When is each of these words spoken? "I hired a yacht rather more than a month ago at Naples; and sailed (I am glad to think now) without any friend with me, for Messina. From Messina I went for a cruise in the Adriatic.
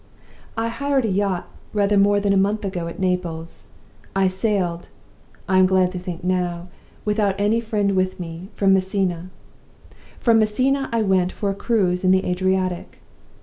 "I 0.57 0.69
hired 0.69 1.05
a 1.05 1.09
yacht 1.09 1.47
rather 1.73 1.95
more 1.95 2.19
than 2.19 2.33
a 2.33 2.45
month 2.45 2.65
ago 2.65 2.87
at 2.87 2.97
Naples; 2.99 3.65
and 4.15 4.31
sailed 4.31 4.89
(I 5.47 5.59
am 5.59 5.67
glad 5.67 5.91
to 5.91 5.99
think 5.99 6.23
now) 6.23 6.69
without 7.05 7.35
any 7.39 7.59
friend 7.59 7.91
with 7.91 8.19
me, 8.19 8.49
for 8.55 8.65
Messina. 8.65 9.29
From 10.19 10.39
Messina 10.39 10.89
I 10.91 11.03
went 11.03 11.31
for 11.31 11.51
a 11.51 11.53
cruise 11.55 12.03
in 12.03 12.09
the 12.09 12.25
Adriatic. 12.25 12.97